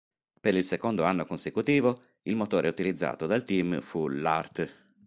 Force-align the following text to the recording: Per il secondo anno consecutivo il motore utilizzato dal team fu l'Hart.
Per 0.39 0.55
il 0.55 0.63
secondo 0.65 1.03
anno 1.03 1.25
consecutivo 1.25 2.01
il 2.23 2.35
motore 2.35 2.67
utilizzato 2.67 3.27
dal 3.27 3.43
team 3.43 3.81
fu 3.81 4.07
l'Hart. 4.07 4.79